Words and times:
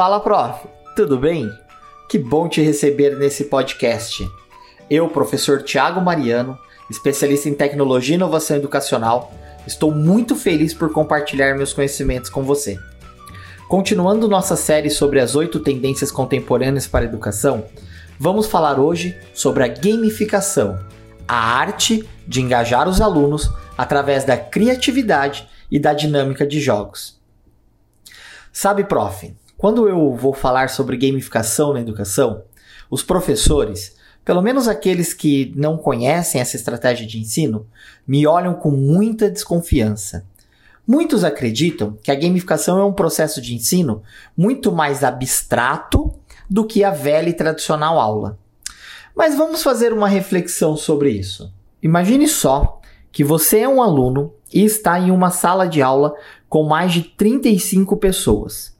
Fala, 0.00 0.18
prof. 0.18 0.66
Tudo 0.96 1.18
bem? 1.18 1.46
Que 2.08 2.16
bom 2.16 2.48
te 2.48 2.62
receber 2.62 3.18
nesse 3.18 3.44
podcast. 3.44 4.26
Eu, 4.88 5.06
professor 5.10 5.62
Tiago 5.62 6.00
Mariano, 6.00 6.58
especialista 6.88 7.50
em 7.50 7.54
tecnologia 7.54 8.14
e 8.14 8.16
inovação 8.16 8.56
educacional, 8.56 9.30
estou 9.66 9.94
muito 9.94 10.34
feliz 10.34 10.72
por 10.72 10.90
compartilhar 10.90 11.54
meus 11.54 11.74
conhecimentos 11.74 12.30
com 12.30 12.42
você. 12.42 12.78
Continuando 13.68 14.26
nossa 14.26 14.56
série 14.56 14.88
sobre 14.88 15.20
as 15.20 15.36
oito 15.36 15.60
tendências 15.60 16.10
contemporâneas 16.10 16.86
para 16.86 17.04
a 17.04 17.08
educação, 17.08 17.66
vamos 18.18 18.46
falar 18.46 18.80
hoje 18.80 19.14
sobre 19.34 19.64
a 19.64 19.68
gamificação, 19.68 20.78
a 21.28 21.58
arte 21.58 22.08
de 22.26 22.40
engajar 22.40 22.88
os 22.88 23.02
alunos 23.02 23.50
através 23.76 24.24
da 24.24 24.38
criatividade 24.38 25.46
e 25.70 25.78
da 25.78 25.92
dinâmica 25.92 26.46
de 26.46 26.58
jogos. 26.58 27.20
Sabe, 28.50 28.84
prof, 28.84 29.32
quando 29.60 29.86
eu 29.86 30.14
vou 30.14 30.32
falar 30.32 30.70
sobre 30.70 30.96
gamificação 30.96 31.74
na 31.74 31.82
educação, 31.82 32.44
os 32.90 33.02
professores, 33.02 33.94
pelo 34.24 34.40
menos 34.40 34.66
aqueles 34.66 35.12
que 35.12 35.52
não 35.54 35.76
conhecem 35.76 36.40
essa 36.40 36.56
estratégia 36.56 37.06
de 37.06 37.20
ensino, 37.20 37.66
me 38.08 38.26
olham 38.26 38.54
com 38.54 38.70
muita 38.70 39.30
desconfiança. 39.30 40.24
Muitos 40.88 41.24
acreditam 41.24 41.94
que 42.02 42.10
a 42.10 42.14
gamificação 42.14 42.78
é 42.78 42.84
um 42.86 42.94
processo 42.94 43.38
de 43.38 43.54
ensino 43.54 44.02
muito 44.34 44.72
mais 44.72 45.04
abstrato 45.04 46.10
do 46.48 46.64
que 46.64 46.82
a 46.82 46.90
velha 46.90 47.28
e 47.28 47.34
tradicional 47.34 48.00
aula. 48.00 48.38
Mas 49.14 49.36
vamos 49.36 49.62
fazer 49.62 49.92
uma 49.92 50.08
reflexão 50.08 50.74
sobre 50.74 51.10
isso. 51.10 51.52
Imagine 51.82 52.26
só 52.28 52.80
que 53.12 53.22
você 53.22 53.58
é 53.58 53.68
um 53.68 53.82
aluno 53.82 54.32
e 54.54 54.64
está 54.64 54.98
em 54.98 55.10
uma 55.10 55.30
sala 55.30 55.68
de 55.68 55.82
aula 55.82 56.14
com 56.48 56.62
mais 56.62 56.94
de 56.94 57.02
35 57.02 57.98
pessoas 57.98 58.79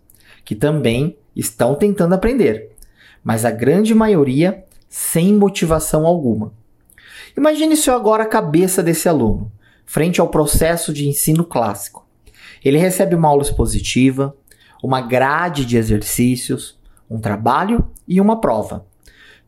que 0.51 0.57
também 0.57 1.17
estão 1.37 1.77
tentando 1.77 2.13
aprender, 2.13 2.73
mas 3.23 3.45
a 3.45 3.53
grande 3.53 3.95
maioria 3.95 4.65
sem 4.89 5.33
motivação 5.33 6.05
alguma. 6.05 6.53
Imagine 7.37 7.77
se 7.77 7.89
agora 7.89 8.25
a 8.25 8.29
cabeça 8.29 8.83
desse 8.83 9.09
aluno, 9.09 9.53
frente 9.87 10.21
ao 10.21 10.27
processo 10.27 10.93
de 10.93 11.09
ensino 11.09 11.45
clássico. 11.45 12.05
Ele 12.65 12.79
recebe 12.79 13.15
uma 13.15 13.29
aula 13.29 13.45
expositiva, 13.45 14.35
uma 14.83 15.01
grade 15.01 15.65
de 15.65 15.77
exercícios, 15.77 16.77
um 17.09 17.21
trabalho 17.21 17.89
e 18.09 18.21
uma 18.21 18.41
prova. 18.41 18.85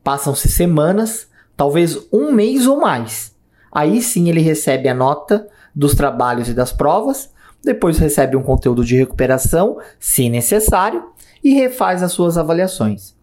Passam-se 0.05 0.49
semanas, 0.49 1.27
talvez 1.57 1.99
um 2.13 2.31
mês 2.31 2.65
ou 2.65 2.81
mais. 2.81 3.35
Aí 3.73 4.01
sim 4.01 4.29
ele 4.29 4.41
recebe 4.41 4.89
a 4.89 4.95
nota 4.95 5.49
dos 5.75 5.97
trabalhos 5.97 6.49
e 6.49 6.55
das 6.55 6.73
provas 6.73 7.33
depois 7.65 7.99
recebe 7.99 8.37
um 8.37 8.43
conteúdo 8.43 8.85
de 8.85 8.97
recuperação, 8.97 9.79
se 9.99 10.29
necessário, 10.29 11.05
e 11.43 11.55
refaz 11.55 12.03
as 12.03 12.13
suas 12.13 12.37
avaliações. 12.37 13.15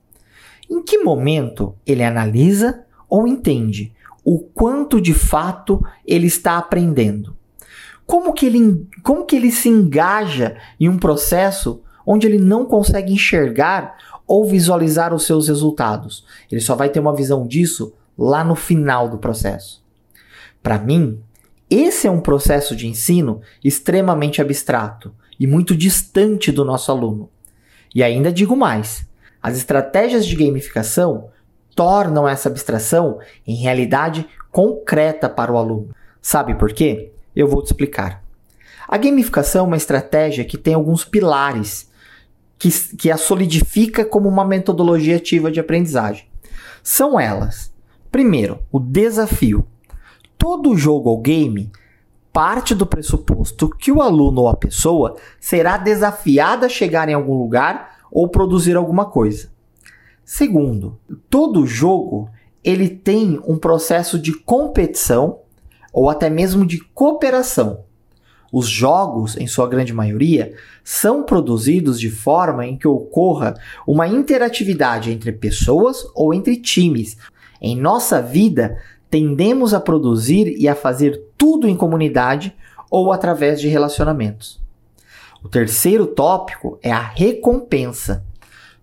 Em 0.70 0.84
que 0.84 1.00
momento 1.00 1.76
ele 1.86 2.04
analisa 2.04 2.84
ou 3.09 3.28
entende 3.28 3.94
o 4.23 4.40
quanto 4.40 5.02
de 5.02 5.14
fato 5.14 5.84
ele 6.06 6.28
está 6.28 6.58
aprendendo? 6.58 7.36
Como 8.06 8.34
que 8.34 8.46
ele, 8.46 8.88
como 9.04 9.26
que 9.26 9.36
ele 9.36 9.52
se 9.52 9.70
engaja 9.70 10.58
em 10.80 10.90
um 10.90 10.98
processo 10.98 11.81
onde 12.06 12.28
ele 12.28 12.40
não 12.40 12.66
consegue 12.66 13.14
enxergar 13.14 13.96
ou 14.28 14.46
visualizar 14.46 15.14
os 15.14 15.26
seus 15.26 15.48
resultados? 15.48 16.26
Ele 16.52 16.62
só 16.62 16.76
vai 16.76 16.90
ter 16.90 17.00
uma 17.00 17.16
visão 17.16 17.48
disso 17.48 17.94
lá 18.18 18.44
no 18.44 18.56
final 18.56 19.08
do 19.08 19.18
processo. 19.18 19.84
Para 20.62 20.78
mim, 20.78 21.20
esse 21.70 22.08
é 22.08 22.12
um 22.12 22.20
processo 22.20 22.75
de 22.75 22.88
ensino 22.88 23.42
extremamente 23.64 24.42
abstrato 24.42 25.14
e 25.39 25.45
muito 25.45 25.75
distante 25.75 26.52
do 26.52 26.66
nosso 26.66 26.92
aluno. 26.92 27.30
E 27.94 28.03
ainda 28.03 28.31
digo 28.31 28.56
mais: 28.56 29.08
as 29.42 29.56
estratégias 29.56 30.25
de 30.25 30.36
gamificação 30.36 31.30
tornam 31.75 32.28
essa 32.28 32.50
abstração 32.50 33.20
em 33.45 33.56
realidade 33.56 34.28
concreta 34.52 35.30
para 35.30 35.52
o 35.52 35.58
aluno. 35.58 35.95
Sabe 36.22 36.56
por 36.56 36.74
quê? 36.74 37.12
Eu 37.35 37.47
vou 37.47 37.62
te 37.62 37.68
explicar. 37.68 38.24
A 38.88 38.97
gamificação 38.97 39.66
é 39.66 39.68
uma 39.68 39.78
estratégia 39.78 40.44
que 40.44 40.57
tem 40.57 40.74
alguns 40.74 41.06
pilares 41.06 41.90
que, 42.57 42.69
que 42.97 43.12
a 43.12 43.18
solidifica 43.18 44.03
como 44.03 44.28
uma 44.28 44.44
metodologia 44.44 45.18
ativa 45.18 45.51
de 45.51 45.59
aprendizagem. 45.59 46.28
São 46.81 47.19
elas: 47.19 47.72
primeiro, 48.12 48.59
o 48.72 48.80
desafio 48.80 49.66
todo 50.39 50.75
jogo 50.75 51.09
ou 51.09 51.22
game 51.22 51.69
parte 52.33 52.73
do 52.73 52.85
pressuposto 52.85 53.69
que 53.69 53.91
o 53.91 54.01
aluno 54.01 54.41
ou 54.41 54.47
a 54.47 54.55
pessoa 54.55 55.17
será 55.39 55.77
desafiado 55.77 56.66
a 56.66 56.69
chegar 56.69 57.09
em 57.09 57.13
algum 57.13 57.38
lugar 57.38 57.97
ou 58.09 58.27
produzir 58.29 58.75
alguma 58.75 59.05
coisa. 59.05 59.51
Segundo, 60.23 60.97
todo 61.29 61.67
jogo 61.67 62.29
ele 62.63 62.89
tem 62.89 63.39
um 63.45 63.57
processo 63.57 64.17
de 64.17 64.33
competição 64.33 65.39
ou 65.91 66.09
até 66.09 66.29
mesmo 66.29 66.66
de 66.66 66.79
cooperação. 66.94 67.83
Os 68.51 68.67
jogos, 68.67 69.38
em 69.38 69.45
sua 69.45 69.67
grande 69.67 69.94
maioria, 69.94 70.53
são 70.83 71.23
produzidos 71.23 72.00
de 72.00 72.09
forma 72.09 72.66
em 72.66 72.77
que 72.77 72.88
ocorra 72.88 73.56
uma 73.85 74.07
interatividade 74.07 75.11
entre 75.11 75.31
pessoas 75.31 76.03
ou 76.16 76.33
entre 76.33 76.57
times. 76.57 77.17
Em 77.61 77.75
nossa 77.75 78.21
vida, 78.21 78.77
tendemos 79.09 79.74
a 79.74 79.80
produzir 79.80 80.56
e 80.58 80.68
a 80.68 80.75
fazer 80.75 81.22
tudo 81.38 81.68
em 81.68 81.75
comunidade 81.75 82.56
ou 82.90 83.12
através 83.12 83.59
de 83.59 83.68
relacionamentos. 83.68 84.59
O 85.44 85.47
terceiro 85.47 86.06
tópico 86.06 86.78
é 86.81 86.92
a 86.92 87.00
recompensa. 87.00 88.24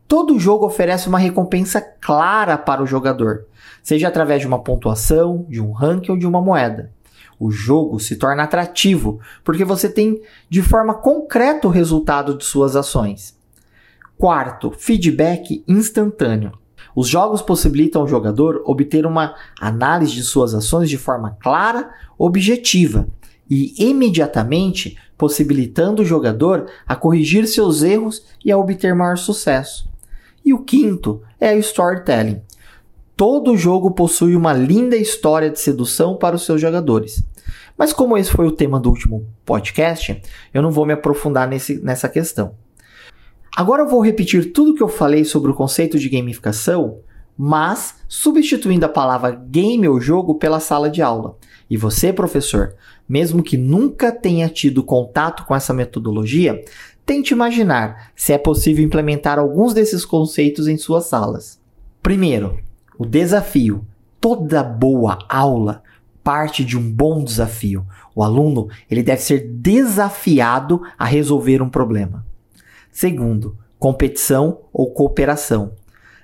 Todo 0.09 0.39
jogo 0.39 0.67
oferece 0.67 1.09
uma 1.09 1.19
recompensa 1.19 1.81
clara 1.81 2.57
para 2.57 2.83
o 2.83 2.87
jogador, 2.87 3.47
seja 3.83 4.09
através 4.09 4.41
de 4.41 4.47
uma 4.47 4.63
pontuação, 4.63 5.45
de 5.49 5.61
um 5.61 5.73
ranking 5.73 6.13
ou 6.13 6.19
de 6.19 6.27
uma 6.27 6.41
moeda. 6.41 6.91
O 7.39 7.51
jogo 7.51 8.01
se 8.01 8.17
torna 8.17 8.45
atrativo 8.45 9.21
porque 9.45 9.65
você 9.65 9.89
tem 9.89 10.23
de 10.49 10.63
forma 10.63 10.95
concreta 10.95 11.69
o 11.69 11.71
resultado 11.71 12.37
de 12.37 12.45
suas 12.45 12.75
ações. 12.75 13.37
Quarto, 14.17 14.71
feedback 14.71 15.63
instantâneo. 15.69 16.53
Os 16.97 17.09
jogos 17.09 17.43
possibilitam 17.43 18.01
ao 18.01 18.09
jogador 18.09 18.63
obter 18.65 19.05
uma 19.05 19.35
análise 19.61 20.15
de 20.15 20.23
suas 20.23 20.55
ações 20.55 20.89
de 20.89 20.97
forma 20.97 21.37
clara, 21.43 21.91
objetiva 22.17 23.07
e 23.51 23.75
imediatamente 23.77 24.97
possibilitando 25.19 26.01
o 26.01 26.05
jogador 26.07 26.67
a 26.89 26.97
corrigir 26.97 27.47
seus 27.47 27.83
erros 27.83 28.25
e 28.43 28.51
a 28.51 28.57
obter 28.57 28.95
maior 28.95 29.19
sucesso. 29.19 29.87
E 30.43 30.55
o 30.55 30.65
quinto 30.65 31.21
é 31.39 31.55
o 31.55 31.59
storytelling. 31.59 32.41
Todo 33.15 33.57
jogo 33.59 33.91
possui 33.91 34.35
uma 34.35 34.55
linda 34.55 34.97
história 34.97 35.51
de 35.51 35.61
sedução 35.61 36.17
para 36.17 36.37
os 36.37 36.47
seus 36.47 36.63
jogadores. 36.63 37.23
Mas 37.77 37.93
como 37.93 38.17
esse 38.17 38.31
foi 38.31 38.47
o 38.47 38.53
tema 38.53 38.81
do 38.81 38.89
último 38.89 39.27
podcast, 39.45 40.23
eu 40.53 40.63
não 40.63 40.71
vou 40.71 40.87
me 40.87 40.95
aprofundar 40.95 41.47
nesse, 41.47 41.79
nessa 41.83 42.09
questão. 42.09 42.55
Agora 43.57 43.85
eu 43.85 43.89
vou 43.89 44.05
repetir 44.05 44.53
tudo 44.53 44.75
que 44.75 44.83
eu 44.83 44.89
falei 44.89 45.25
sobre 45.25 45.51
o 45.51 45.55
conceito 45.55 45.99
de 45.99 46.11
gamificação, 46.11 46.99
mas 47.39 47.95
substituindo 48.07 48.85
a 48.85 48.89
palavra 48.89 49.31
game 49.31 49.89
ou 49.89 49.99
jogo 49.99 50.35
pela 50.35 50.61
sala 50.61 50.91
de 50.91 51.01
aula. 51.01 51.39
E 51.71 51.75
você, 51.75 52.13
professor, 52.13 52.75
mesmo 53.09 53.43
que 53.43 53.57
nunca 53.57 54.13
tenha 54.13 54.47
tido 54.51 54.85
contato 54.85 55.47
com 55.47 55.57
essa 55.57 55.73
metodologia, 55.73 56.63
tente 57.07 57.33
imaginar 57.33 58.13
se 58.15 58.35
é 58.35 58.37
possível 58.37 58.85
implementar 58.85 59.39
alguns 59.39 59.73
desses 59.73 60.05
conceitos 60.05 60.69
em 60.69 60.77
suas 60.77 61.07
salas. 61.07 61.59
Primeiro, 62.03 62.61
o 62.99 63.07
desafio. 63.07 63.87
Toda 64.21 64.63
boa 64.63 65.19
aula 65.31 65.83
parte 66.23 66.63
de 66.63 66.77
um 66.77 66.93
bom 66.93 67.25
desafio. 67.25 67.87
O 68.15 68.23
aluno 68.23 68.69
ele 68.91 69.03
deve 69.03 69.23
ser 69.23 69.49
desafiado 69.49 70.83
a 70.99 71.07
resolver 71.07 71.63
um 71.63 71.71
problema. 71.71 72.26
Segundo, 72.97 73.59
competição 73.79 74.63
ou 74.73 74.91
cooperação. 74.91 75.73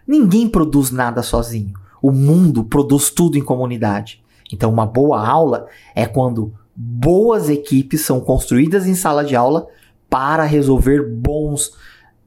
Ninguém 0.06 0.48
produz 0.48 0.90
nada 0.90 1.22
sozinho. 1.22 1.74
O 2.00 2.10
mundo 2.10 2.64
produz 2.64 3.10
tudo 3.10 3.36
em 3.36 3.44
comunidade. 3.44 4.24
Então, 4.50 4.72
uma 4.72 4.86
boa 4.86 5.20
aula 5.22 5.66
é 5.94 6.06
quando 6.06 6.54
boas 6.74 7.50
equipes 7.50 8.00
são 8.00 8.22
construídas 8.22 8.86
em 8.86 8.94
sala 8.94 9.22
de 9.22 9.36
aula 9.36 9.66
para 10.08 10.44
resolver 10.44 11.06
bons 11.06 11.76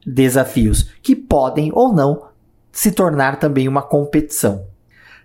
desafios, 0.06 0.92
que 1.02 1.16
podem 1.16 1.72
ou 1.74 1.92
não 1.92 2.28
se 2.72 2.92
tornar 2.92 3.40
também 3.40 3.68
uma 3.68 3.82
competição. 3.82 4.68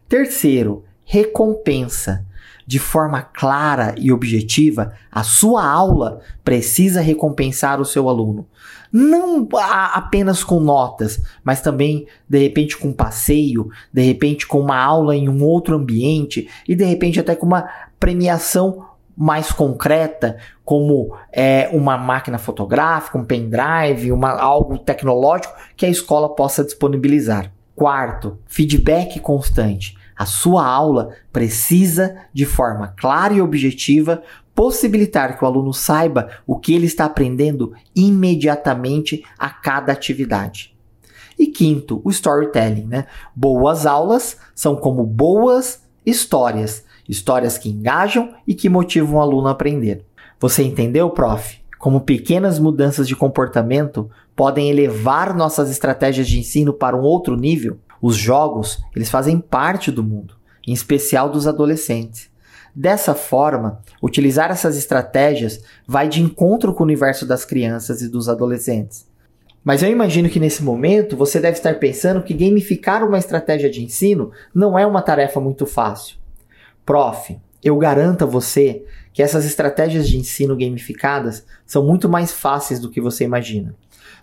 Terceiro, 0.09 0.83
recompensa 1.05 2.25
de 2.71 2.79
forma 2.79 3.21
clara 3.21 3.97
e 3.99 4.13
objetiva, 4.13 4.93
a 5.11 5.25
sua 5.25 5.67
aula 5.67 6.21
precisa 6.45 7.01
recompensar 7.01 7.81
o 7.81 7.85
seu 7.85 8.09
aluno. 8.09 8.47
Não 8.93 9.49
apenas 9.93 10.45
com 10.45 10.61
notas, 10.61 11.21
mas 11.43 11.61
também 11.61 12.07
de 12.29 12.39
repente 12.39 12.77
com 12.77 12.93
passeio, 12.93 13.69
de 13.93 14.03
repente 14.03 14.47
com 14.47 14.61
uma 14.61 14.79
aula 14.79 15.17
em 15.17 15.29
um 15.29 15.43
outro 15.43 15.75
ambiente 15.75 16.49
e 16.69 16.77
de 16.77 16.85
repente 16.85 17.19
até 17.19 17.35
com 17.35 17.45
uma 17.45 17.69
premiação 17.99 18.87
mais 19.17 19.51
concreta, 19.51 20.37
como 20.65 21.13
é, 21.33 21.69
uma 21.73 21.99
máquina 21.99 22.39
fotográfica, 22.39 23.19
um 23.19 23.25
pendrive, 23.25 24.13
uma, 24.13 24.31
algo 24.31 24.79
tecnológico 24.79 25.53
que 25.77 25.85
a 25.85 25.91
escola 25.91 26.29
possa 26.37 26.63
disponibilizar. 26.63 27.51
Quarto, 27.75 28.39
feedback 28.47 29.19
constante. 29.19 29.99
A 30.21 30.27
sua 30.27 30.67
aula 30.67 31.17
precisa, 31.33 32.15
de 32.31 32.45
forma 32.45 32.89
clara 32.89 33.33
e 33.33 33.41
objetiva, 33.41 34.23
possibilitar 34.55 35.39
que 35.39 35.43
o 35.43 35.47
aluno 35.47 35.73
saiba 35.73 36.29
o 36.47 36.59
que 36.59 36.75
ele 36.75 36.85
está 36.85 37.07
aprendendo 37.07 37.73
imediatamente 37.97 39.25
a 39.39 39.49
cada 39.49 39.93
atividade. 39.93 40.77
E 41.39 41.47
quinto, 41.47 42.03
o 42.05 42.11
storytelling, 42.11 42.85
né? 42.85 43.07
Boas 43.35 43.87
aulas 43.87 44.37
são 44.55 44.77
como 44.77 45.05
boas 45.05 45.85
histórias, 46.05 46.85
histórias 47.09 47.57
que 47.57 47.71
engajam 47.71 48.35
e 48.47 48.55
que 48.55 48.69
motivam 48.69 49.17
o 49.17 49.23
aluno 49.23 49.49
a 49.49 49.53
aprender. 49.53 50.05
Você 50.39 50.63
entendeu, 50.63 51.09
prof? 51.09 51.59
Como 51.79 52.03
pequenas 52.03 52.59
mudanças 52.59 53.09
de 53.09 53.17
comportamento 53.17 54.11
podem 54.37 54.69
elevar 54.69 55.35
nossas 55.35 55.71
estratégias 55.71 56.29
de 56.29 56.39
ensino 56.39 56.75
para 56.75 56.95
um 56.95 57.01
outro 57.01 57.39
nível? 57.39 57.79
Os 58.01 58.17
jogos, 58.17 58.83
eles 58.95 59.11
fazem 59.11 59.39
parte 59.39 59.91
do 59.91 60.03
mundo, 60.03 60.35
em 60.67 60.73
especial 60.73 61.29
dos 61.29 61.47
adolescentes. 61.47 62.31
Dessa 62.75 63.15
forma, 63.15 63.83
utilizar 64.03 64.51
essas 64.51 64.77
estratégias 64.77 65.63
vai 65.87 66.09
de 66.09 66.23
encontro 66.23 66.73
com 66.73 66.83
o 66.83 66.87
universo 66.87 67.27
das 67.27 67.45
crianças 67.45 68.01
e 68.01 68.09
dos 68.09 68.29
adolescentes. 68.29 69.09
Mas 69.63 69.83
eu 69.83 69.91
imagino 69.91 70.31
que 70.31 70.41
nesse 70.41 70.63
momento 70.63 71.17
você 71.17 71.39
deve 71.39 71.59
estar 71.59 71.79
pensando 71.79 72.23
que 72.23 72.33
gamificar 72.33 73.07
uma 73.07 73.19
estratégia 73.19 73.69
de 73.69 73.85
ensino 73.85 74.31
não 74.55 74.79
é 74.79 74.87
uma 74.87 75.03
tarefa 75.03 75.39
muito 75.41 75.67
fácil. 75.67 76.17
Prof, 76.87 77.39
eu 77.63 77.77
garanto 77.77 78.25
a 78.25 78.27
você 78.27 78.85
que 79.13 79.23
essas 79.23 79.45
estratégias 79.45 80.09
de 80.09 80.17
ensino 80.17 80.57
gamificadas 80.57 81.45
são 81.67 81.85
muito 81.85 82.09
mais 82.09 82.33
fáceis 82.33 82.81
do 82.81 82.89
que 82.89 83.01
você 83.01 83.25
imagina. 83.25 83.75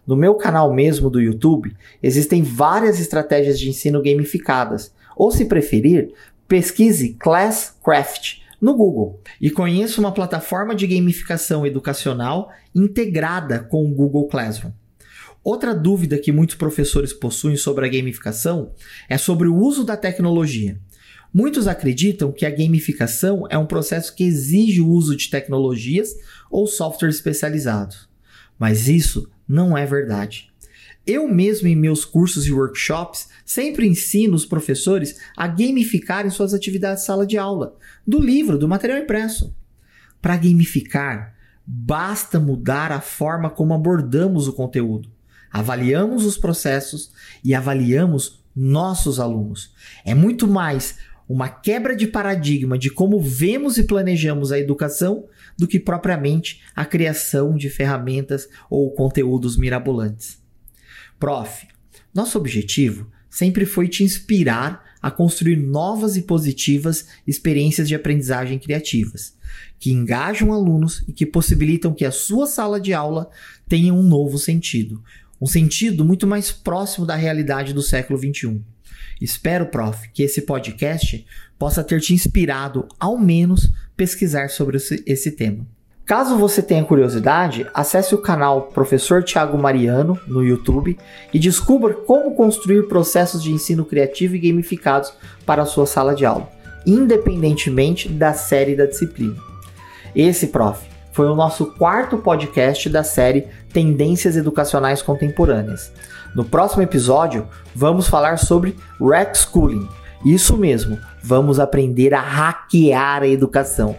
No 0.05 0.15
meu 0.15 0.35
canal 0.35 0.73
mesmo 0.73 1.09
do 1.09 1.21
YouTube, 1.21 1.75
existem 2.01 2.41
várias 2.41 2.99
estratégias 2.99 3.59
de 3.59 3.69
ensino 3.69 4.01
gamificadas, 4.01 4.93
ou 5.15 5.31
se 5.31 5.45
preferir, 5.45 6.13
pesquise 6.47 7.15
Classcraft 7.19 8.39
no 8.59 8.75
Google 8.75 9.21
e 9.39 9.49
conheça 9.49 9.99
uma 9.99 10.11
plataforma 10.11 10.75
de 10.75 10.87
gamificação 10.87 11.65
educacional 11.65 12.51
integrada 12.73 13.59
com 13.59 13.85
o 13.85 13.93
Google 13.93 14.27
Classroom. 14.27 14.71
Outra 15.43 15.73
dúvida 15.73 16.17
que 16.17 16.31
muitos 16.31 16.55
professores 16.55 17.13
possuem 17.13 17.55
sobre 17.55 17.85
a 17.85 17.89
gamificação 17.89 18.73
é 19.07 19.17
sobre 19.17 19.47
o 19.47 19.55
uso 19.55 19.83
da 19.83 19.95
tecnologia. 19.95 20.79
Muitos 21.33 21.67
acreditam 21.67 22.31
que 22.31 22.45
a 22.45 22.49
gamificação 22.49 23.45
é 23.49 23.57
um 23.57 23.65
processo 23.65 24.15
que 24.15 24.23
exige 24.23 24.81
o 24.81 24.89
uso 24.89 25.15
de 25.15 25.29
tecnologias 25.29 26.15
ou 26.49 26.67
software 26.67 27.09
especializados. 27.09 28.09
Mas 28.57 28.87
isso 28.87 29.29
não 29.47 29.77
é 29.77 29.85
verdade. 29.85 30.51
Eu 31.05 31.27
mesmo, 31.27 31.69
em 31.69 31.75
meus 31.75 32.03
cursos 32.03 32.45
e 32.45 32.51
workshops, 32.51 33.29
sempre 33.45 33.87
ensino 33.87 34.35
os 34.35 34.45
professores 34.45 35.19
a 35.37 35.47
gamificarem 35.47 36.29
suas 36.29 36.53
atividades 36.53 37.03
de 37.03 37.07
sala 37.07 37.25
de 37.25 37.37
aula, 37.37 37.77
do 38.05 38.19
livro, 38.19 38.57
do 38.57 38.67
material 38.67 38.99
impresso. 38.99 39.55
Para 40.21 40.35
gamificar, 40.35 41.33
basta 41.65 42.39
mudar 42.39 42.91
a 42.91 42.99
forma 42.99 43.49
como 43.49 43.73
abordamos 43.73 44.49
o 44.49 44.53
conteúdo. 44.53 45.09
Avaliamos 45.49 46.25
os 46.25 46.37
processos 46.37 47.13
e 47.41 47.55
avaliamos 47.55 48.43
nossos 48.53 49.19
alunos. 49.19 49.73
É 50.03 50.13
muito 50.13 50.45
mais 50.45 50.97
uma 51.27 51.49
quebra 51.49 51.95
de 51.95 52.07
paradigma 52.07 52.77
de 52.77 52.89
como 52.89 53.19
vemos 53.19 53.77
e 53.77 53.83
planejamos 53.83 54.51
a 54.51 54.59
educação 54.59 55.25
do 55.57 55.67
que 55.67 55.79
propriamente 55.79 56.61
a 56.75 56.85
criação 56.85 57.55
de 57.55 57.69
ferramentas 57.69 58.47
ou 58.69 58.91
conteúdos 58.91 59.57
mirabolantes. 59.57 60.41
Prof, 61.19 61.67
nosso 62.13 62.37
objetivo 62.37 63.11
sempre 63.29 63.65
foi 63.65 63.87
te 63.87 64.03
inspirar 64.03 64.85
a 65.01 65.11
construir 65.11 65.57
novas 65.57 66.15
e 66.15 66.23
positivas 66.23 67.07
experiências 67.25 67.87
de 67.87 67.95
aprendizagem 67.95 68.57
criativas, 68.57 69.35
que 69.79 69.91
engajam 69.91 70.51
alunos 70.51 71.03
e 71.07 71.13
que 71.13 71.25
possibilitam 71.25 71.93
que 71.93 72.05
a 72.05 72.11
sua 72.11 72.47
sala 72.47 72.79
de 72.79 72.93
aula 72.93 73.29
tenha 73.67 73.93
um 73.93 74.01
novo 74.01 74.37
sentido, 74.37 75.03
um 75.39 75.45
sentido 75.45 76.03
muito 76.03 76.25
mais 76.25 76.51
próximo 76.51 77.05
da 77.05 77.15
realidade 77.15 77.73
do 77.73 77.81
século 77.81 78.17
XXI. 78.17 78.61
Espero, 79.21 79.65
prof, 79.67 80.09
que 80.13 80.23
esse 80.23 80.41
podcast 80.41 81.25
possa 81.57 81.83
ter 81.83 81.99
te 81.99 82.13
inspirado, 82.13 82.87
ao 82.99 83.17
menos, 83.17 83.71
pesquisar 83.95 84.49
sobre 84.49 84.77
esse, 84.77 85.31
tema. 85.31 85.65
Caso 86.05 86.37
você 86.37 86.61
tenha 86.61 86.85
curiosidade, 86.85 87.67
acesse 87.73 88.15
o 88.15 88.21
canal 88.21 88.67
Professor 88.67 89.23
Tiago 89.23 89.57
Mariano 89.57 90.17
no 90.27 90.43
YouTube 90.43 90.97
e 91.33 91.39
descubra 91.39 91.93
como 91.93 92.35
construir 92.35 92.87
processos 92.87 93.43
de 93.43 93.51
ensino 93.51 93.83
criativo 93.83 94.35
e 94.35 94.39
gamificados 94.39 95.11
para 95.45 95.63
a 95.63 95.65
sua 95.65 95.85
sala 95.85 96.15
de 96.15 96.25
aula, 96.25 96.49
independentemente 96.85 98.07
da 98.07 98.33
série 98.33 98.75
da 98.75 98.85
disciplina. 98.85 99.35
Esse, 100.15 100.47
prof, 100.47 100.79
foi 101.17 101.25
o 101.25 101.35
nosso 101.35 101.65
quarto 101.65 102.15
podcast 102.19 102.87
da 102.87 103.03
série 103.03 103.47
Tendências 103.73 104.37
Educacionais 104.37 105.01
Contemporâneas. 105.01 105.91
No 106.35 106.45
próximo 106.45 106.83
episódio, 106.83 107.47
vamos 107.73 108.07
falar 108.07 108.37
sobre 108.37 108.75
Rex 109.01 109.49
Schooling. 109.51 109.89
Isso 110.23 110.55
mesmo, 110.55 110.99
vamos 111.23 111.59
aprender 111.59 112.13
a 112.13 112.21
hackear 112.21 113.23
a 113.23 113.27
educação. 113.27 113.95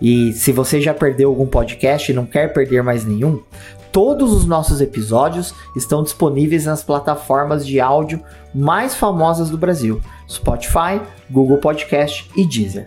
E 0.00 0.32
se 0.32 0.52
você 0.52 0.80
já 0.80 0.94
perdeu 0.94 1.28
algum 1.28 1.44
podcast 1.44 2.12
e 2.12 2.14
não 2.14 2.24
quer 2.24 2.52
perder 2.52 2.84
mais 2.84 3.04
nenhum, 3.04 3.42
todos 3.90 4.32
os 4.32 4.46
nossos 4.46 4.80
episódios 4.80 5.52
estão 5.74 6.04
disponíveis 6.04 6.66
nas 6.66 6.84
plataformas 6.84 7.66
de 7.66 7.80
áudio 7.80 8.22
mais 8.54 8.94
famosas 8.94 9.50
do 9.50 9.58
Brasil: 9.58 10.00
Spotify, 10.30 11.00
Google 11.28 11.58
Podcast 11.58 12.30
e 12.36 12.46
Deezer. 12.46 12.86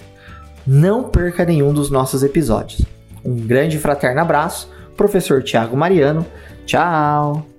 Não 0.65 1.03
perca 1.03 1.43
nenhum 1.43 1.73
dos 1.73 1.91
nossos 1.91 2.23
episódios. 2.23 2.96
Um 3.23 3.35
grande 3.47 3.77
fraterno 3.77 4.21
abraço, 4.21 4.71
professor 4.95 5.43
Tiago 5.43 5.75
Mariano. 5.75 6.25
Tchau! 6.65 7.56